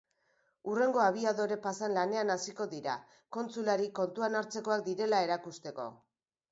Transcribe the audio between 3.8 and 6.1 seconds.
kontuan hartzekoak direla erakusteko.